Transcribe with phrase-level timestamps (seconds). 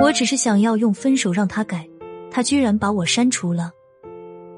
[0.00, 1.86] 我只是想要用分手让他改，
[2.30, 3.70] 他居然把我删除了。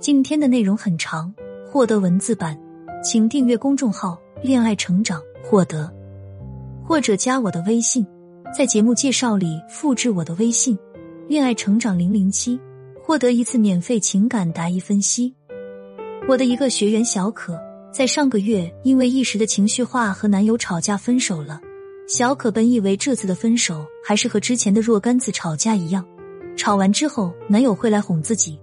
[0.00, 1.32] 今天的内容很长，
[1.64, 2.58] 获得文字版，
[3.04, 5.88] 请订阅公众号“恋爱成长”获得，
[6.84, 8.04] 或者加我的微信，
[8.56, 10.76] 在节目介绍里复制我的微信
[11.28, 12.58] “恋爱成长零零七”，
[13.00, 15.32] 获得一次免费情感答疑分析。
[16.28, 17.56] 我的一个学员小可，
[17.92, 21.60] 在上个月因为一时的情绪化和男友吵架分手了。
[22.08, 26.02] 小可本以为这次的分手还是和之前的若干次吵架一样，
[26.56, 28.58] 吵完之后男友会来哄自己。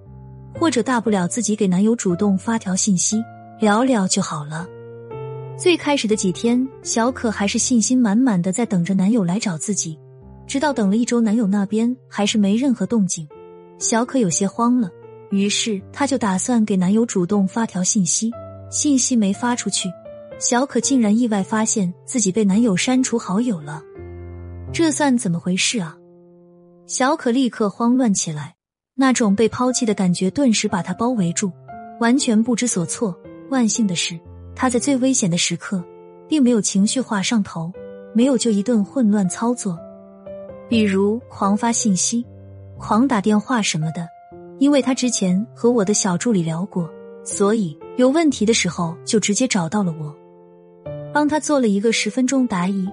[0.58, 3.22] 或者大不了自己给男友主动发条信息
[3.60, 4.66] 聊聊就好了。
[5.58, 10.00] 最开始的几天，小可还是信心满满的在等着男友来找自己，
[10.48, 13.28] 直到等了一周，男友那边还是没任何动静，
[13.78, 14.90] 小可有些慌了。
[15.30, 18.32] 于是她就打算给男友主动发条信息，
[18.72, 19.90] 信息没发出去，
[20.38, 23.82] 小可竟然意外发现自己被男友删除好友了，
[24.74, 25.98] 这算怎么回事啊？
[26.88, 28.54] 小可立刻慌乱起来。
[28.98, 31.52] 那种被抛弃的感觉顿时把她包围住，
[32.00, 33.14] 完全不知所措。
[33.50, 34.18] 万幸的是，
[34.56, 35.84] 他在最危险的时刻，
[36.30, 37.72] 并没有情绪化上头，
[38.14, 39.78] 没有就一顿混乱操作，
[40.70, 42.26] 比如狂发信息、
[42.78, 44.08] 狂打电话什么的。
[44.60, 46.90] 因为他之前和我的小助理聊过，
[47.26, 50.16] 所以有问题的时候就直接找到了我，
[51.16, 52.86] 帮他做了一个十分钟答疑。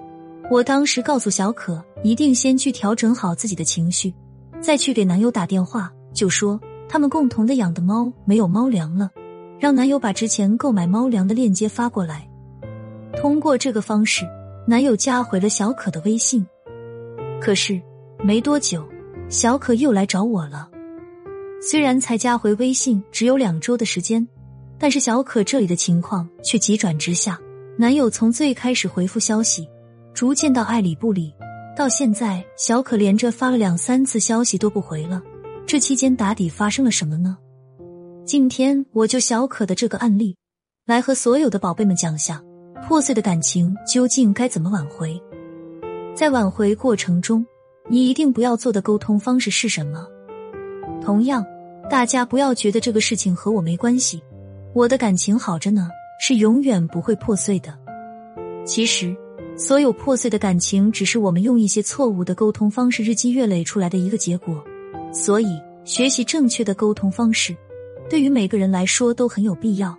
[0.49, 4.13] 我当时告诉小可，一定先去调整好自己的情绪。
[4.61, 6.57] 再去给男友打电话，就说
[6.87, 9.11] 他们共同的养的猫没有猫粮了，
[9.59, 12.25] 让男友把之前购买猫粮的链接发过来。
[13.17, 14.25] 通过这个方式，
[14.65, 16.47] 男友加回了小可的微信。
[17.41, 17.81] 可是
[18.23, 18.87] 没多久，
[19.27, 20.69] 小可又来找我了。
[21.61, 24.25] 虽然才加回微信只有两周的时间，
[24.79, 27.37] 但是小可这里的情况却急转直下。
[27.75, 29.67] 男友从最开始回复消息，
[30.13, 31.33] 逐渐到爱理不理。
[31.75, 35.19] 到现在，小可连着发了两三次消息都不回了。
[35.65, 37.35] 这期间打底发生了什么呢？
[38.25, 40.37] 今天我就小可的这个案例，
[40.85, 42.39] 来和所有的宝贝们讲下
[42.87, 45.19] 破碎的感情究竟该怎么挽回。
[46.13, 47.43] 在挽回过程中，
[47.89, 50.07] 你一定不要做的沟通方式是什么？
[51.01, 51.43] 同样，
[51.89, 54.21] 大家不要觉得这个事情和我没关系，
[54.75, 55.89] 我的感情好着呢，
[56.25, 57.77] 是永远不会破碎的。
[58.65, 59.13] 其实。
[59.55, 64.63] 所有破碎的感情，只是我们用一些错误的沟通方式日积月累出来的一个结果。
[65.11, 67.55] 所以，学习正确的沟通方式，
[68.09, 69.95] 对于每个人来说都很有必要。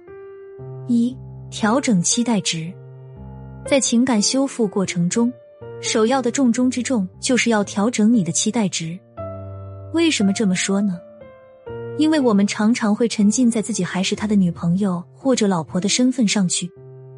[0.88, 1.16] 一、
[1.52, 2.72] 调整期待值，
[3.64, 5.32] 在情感修复过程中，
[5.80, 8.98] 首要的重中之重就是要调整你的期待值。
[9.92, 10.98] 为什么这么说呢？
[11.96, 16.70] 因为我们常常会沉浸在自己还是他的女朋友或者老婆的身份上去。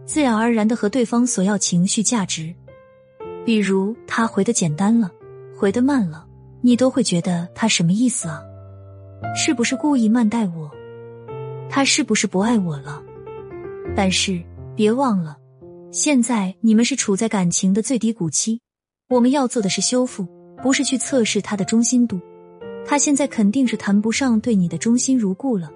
[0.04, 2.54] 自然而然的和对方索要情绪价值，
[3.44, 5.10] 比如他回的简单了，
[5.56, 6.24] 回的慢了，
[6.60, 8.40] 你都会觉得他什么意思啊？
[9.34, 10.70] 是不是故意慢待我？
[11.68, 13.02] 他是不是不爱我了？
[13.96, 14.40] 但是
[14.76, 15.36] 别忘了，
[15.90, 18.60] 现在你们是处在感情的最低谷期，
[19.08, 20.24] 我们要做的是修复，
[20.62, 22.20] 不是去测试他的忠心度。
[22.88, 25.70] 他现在肯定是谈不上对你的忠心如故了，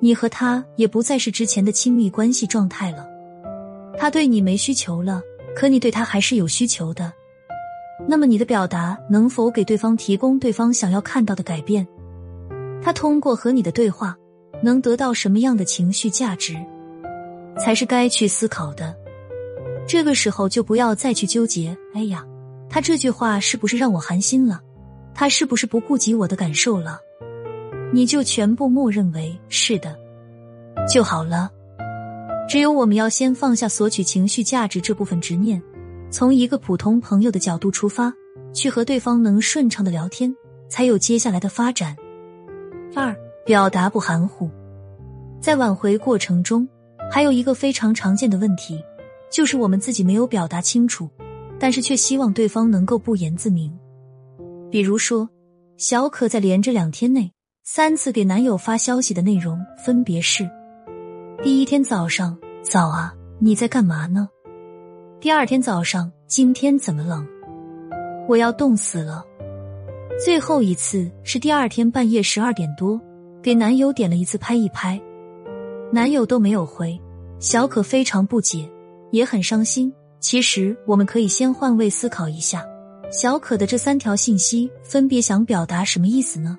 [0.00, 3.06] 你和他也不再是之前的亲密关系状态了。
[3.98, 5.20] 他对你没需求了，
[5.54, 7.12] 可你对他还是有需求的。
[8.08, 11.86] 那么你的表达能否给对方提供对方想要看到的改变？
[12.82, 14.16] 他通过和你的对话
[14.62, 16.56] 能得到什么样的情绪价值，
[17.58, 18.96] 才是该去思考的。
[19.86, 21.76] 这个时候就不要再去纠结。
[21.92, 22.24] 哎呀，
[22.68, 24.60] 他这句话是不是让我寒心了？
[25.14, 27.00] 他是不是不顾及我的感受了？
[27.92, 29.96] 你就全部默认为是的
[30.88, 31.48] 就好了。
[32.48, 35.62] 只有我们要先放下索取情绪价值这部分执念，
[36.10, 38.12] 从一个普通朋友的角度出发，
[38.52, 40.34] 去和对方能顺畅的聊天，
[40.68, 41.96] 才有接下来的发展。
[42.94, 43.16] 二，
[43.46, 44.50] 表达不含糊，
[45.40, 46.68] 在挽回过程中，
[47.10, 48.82] 还有一个非常常见的问题，
[49.30, 51.08] 就是我们自己没有表达清楚，
[51.58, 53.72] 但是却希望对方能够不言自明。
[54.74, 55.28] 比如说，
[55.76, 57.30] 小可在连着两天内
[57.62, 59.56] 三次给男友发消息的内容
[59.86, 60.50] 分别是。
[61.44, 64.28] 第一天早上，早啊，你在干嘛呢？
[65.20, 67.24] 第二天早上，今天怎么冷？
[68.28, 69.24] 我要冻死了。
[70.18, 73.00] 最后一次是第二天半夜十二点多，
[73.40, 75.00] 给男友点了一次拍一拍，
[75.92, 77.00] 男友都没有回，
[77.38, 78.68] 小可非常不解，
[79.12, 79.94] 也很伤心。
[80.18, 82.66] 其实我们可以先换位思考一下，
[83.16, 86.58] 小可的这三条信息分别想表达什么意思呢？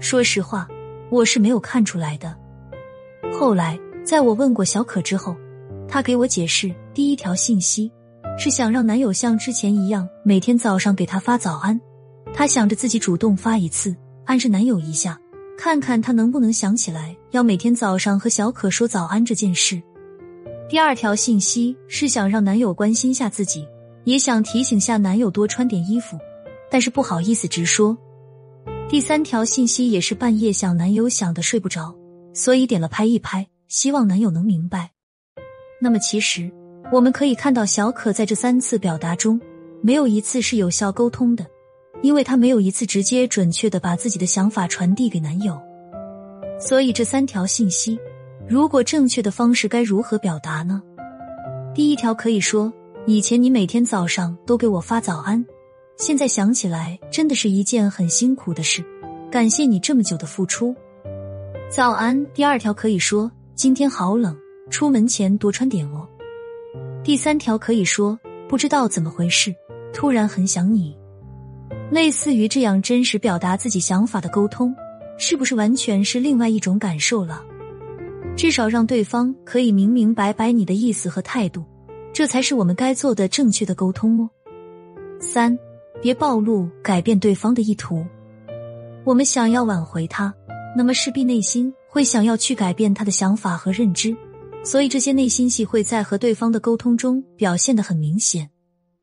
[0.00, 0.66] 说实话，
[1.08, 2.36] 我是没有看出来的。
[3.32, 5.36] 后来，在我问过小可之后，
[5.86, 7.88] 她给我解释：第一条信息
[8.36, 11.78] 是想让男友像之前一样，每天早上给她发早安；
[12.34, 13.94] 她想着自己主动发一次，
[14.24, 15.16] 暗示男友一下，
[15.56, 19.80] 看看他能不能想起来要每天早上和小可说早安这件事。
[20.68, 23.64] 第二条信息是想让男友关心下自己，
[24.04, 26.18] 也想提醒下男友多穿点衣服，
[26.70, 27.96] 但是不好意思直说。
[28.88, 31.94] 第三条信息也是半夜想男友想的睡不着，
[32.34, 34.90] 所以点了拍一拍，希望男友能明白。
[35.80, 36.50] 那么其实
[36.92, 39.40] 我们可以看到，小可在这三次表达中，
[39.80, 41.46] 没有一次是有效沟通的，
[42.02, 45.58] 因为她没有一次直接准确的把自己的想法传递给男友。
[46.60, 47.98] 所以这三条信息，
[48.46, 50.82] 如果正确的方式该如何表达呢？
[51.74, 52.70] 第一条可以说：
[53.04, 55.44] 以前你每天早上都给我发早安。
[55.96, 58.84] 现在想起来，真的是一件很辛苦的事。
[59.28, 60.72] 感谢你这么久的付出。
[61.68, 62.24] 早安。
[62.32, 64.36] 第二条可以说今天好冷，
[64.70, 66.06] 出门前多穿点哦。
[67.02, 68.16] 第三条可以说
[68.48, 69.52] 不知道怎么回事，
[69.92, 70.96] 突然很想你。
[71.90, 74.72] 类似于这样真实表达自己想法的沟通，
[75.18, 77.42] 是不是完全是另外一种感受了？
[78.36, 81.64] 至少让对方可以明明白白你的意思和态度，
[82.12, 84.28] 这才是我们该做的正确的沟通哦。
[85.20, 85.58] 三。
[86.00, 88.04] 别暴露改变对方的意图。
[89.04, 90.34] 我们想要挽回他，
[90.76, 94.16] 那么势必内心会想要去改变他的想法和认知，
[94.64, 98.50] 所以这些内心戏会在和对方的沟通中表现的很明显。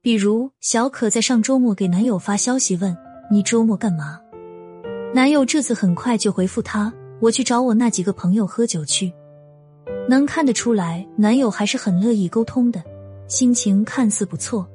[0.01, 2.94] 比如，小可在上周末给男友发消息问
[3.31, 4.19] ：“你周末干嘛？”
[5.15, 9.13] 男友这次很快就回复他：“我去找我那几个朋友喝酒去。”
[10.09, 12.83] 能看得出来，男友还是很乐意沟通的，
[13.30, 14.70] 心情看似不错。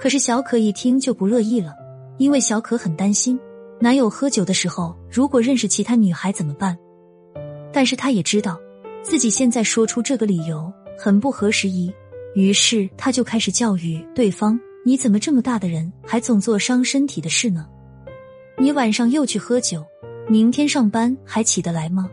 [0.00, 1.74] 可是小可一听就不乐意了，
[2.16, 3.38] 因为小可很担心
[3.80, 6.78] 男友喝酒的时候如果认识其他女孩怎么办。
[7.72, 8.58] 但是她也知道
[9.02, 11.92] 自己现在说出这个理由很不合时宜，
[12.34, 17.66] 于是她就开始教育对方：“你怎么这么大的人还总做伤身体的事呢？
[18.58, 19.84] 你晚上又去喝酒，
[20.28, 22.08] 明天上班还起得来吗？”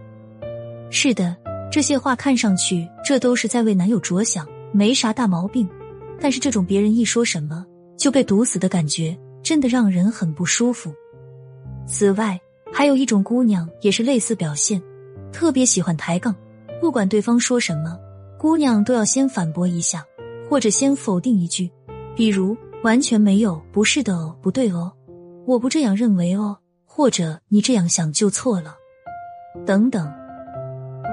[0.92, 1.36] 是的，
[1.72, 5.70] 这些话看上去这都是在为男友着想，没啥大毛病。
[6.20, 7.66] 但是这种别人一说什么。
[7.96, 10.92] 就被毒死的感觉，真的让人很不舒服。
[11.88, 12.38] 此外，
[12.70, 14.82] 还有一种姑娘也是类似表现，
[15.32, 16.36] 特别喜欢抬杠，
[16.82, 17.98] 不管对方说什么，
[18.38, 20.04] 姑娘都要先反驳一下，
[20.50, 21.72] 或者先否定一句，
[22.14, 24.92] 比如完全没有，不是的哦，不对哦，
[25.46, 28.76] 我不这样认为哦，或者你这样想就错了，
[29.66, 30.12] 等等。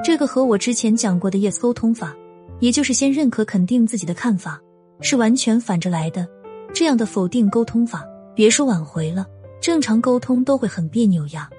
[0.02, 2.16] 这个和我之前讲过的 yes 沟通法，
[2.60, 4.60] 也就是先认可肯定自己的看法，
[5.00, 6.26] 是完全反着来的。
[6.72, 8.04] 这样的否定沟通法，
[8.34, 9.26] 别说挽回了，
[9.60, 11.50] 正常沟通都会很别扭呀。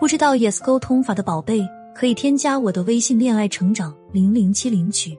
[0.00, 5.16] 不知道 Yes 沟通法的宝贝，可以添加我的微信“恋爱成长零零七”领取。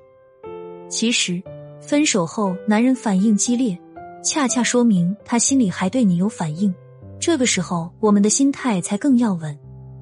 [0.89, 1.41] 其实，
[1.81, 3.77] 分手后男人反应激烈，
[4.23, 6.73] 恰恰说明他心里还对你有反应。
[7.19, 9.57] 这个时候，我们的心态才更要稳，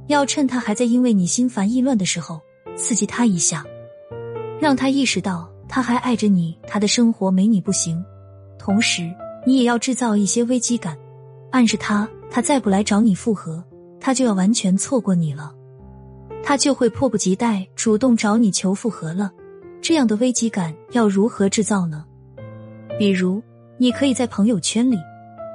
[0.07, 2.41] 要趁他还在因为你心烦意乱的时候，
[2.75, 3.65] 刺激他一下，
[4.59, 8.03] 让他意识到他还爱着你，他的生活没你不行。
[8.57, 9.13] 同时，
[9.45, 10.97] 你也要制造一些危机感，
[11.51, 13.63] 暗示他，他再不来找你复合，
[13.99, 15.53] 他就要完全错过你了，
[16.43, 19.31] 他就会迫不及待主动找你求复合了。
[19.81, 22.03] 这样的危机感要如何制造呢？
[22.97, 23.41] 比如，
[23.77, 24.97] 你可以在朋友圈里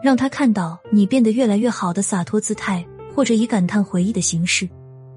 [0.02, 4.68] 让他看到你变得越来越好的洒脱姿态，或者以感叹回忆的形式，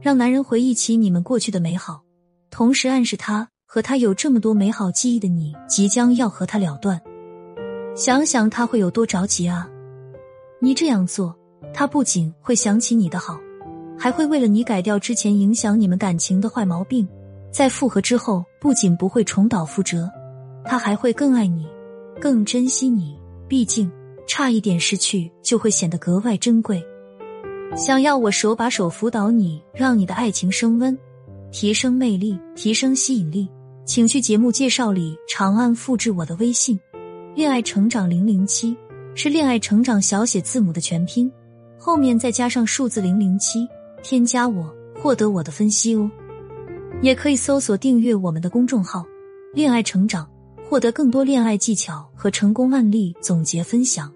[0.02, 2.02] 让男人回忆起你们过去的美好，
[2.50, 7.02] 同时暗示他和他有这么多美好记忆的你即将要和他了断。
[7.96, 9.68] 想想他会有多着急啊！
[10.60, 11.36] 你这样做，
[11.74, 13.36] 他不仅会想起你的好，
[13.98, 17.08] 还会为了你改掉之前影响你们感情的坏毛病。
[17.52, 20.08] 在复合之后，不仅不会重蹈覆辙，
[20.64, 21.66] 他还会更爱你，
[22.22, 23.18] 更珍惜你。
[23.48, 23.92] 毕竟，
[24.28, 26.80] 差一点失去就会显得格外珍贵。
[27.76, 30.96] 想要我手把手辅导你，让你的爱情升温，
[31.52, 33.50] 提升魅力，提升吸引力，
[33.86, 36.80] 请去节目介绍里长按复制我的微信。
[37.36, 38.76] 恋爱成长零零七
[39.16, 41.32] 是恋爱成长小写字母的全拼，
[41.78, 43.68] 后面再加上数字零零七，
[44.02, 46.10] 添加我获得我的分析哦。
[47.02, 49.04] 也可以搜索订阅我们的公众号
[49.54, 50.30] “恋爱成长”，
[50.70, 54.14] 获得更多恋爱技巧和成功案例总结分享。